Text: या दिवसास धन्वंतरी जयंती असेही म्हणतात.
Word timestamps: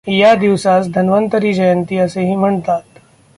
या 0.07 0.33
दिवसास 0.35 0.87
धन्वंतरी 0.87 1.53
जयंती 1.53 1.97
असेही 1.97 2.35
म्हणतात. 2.35 2.81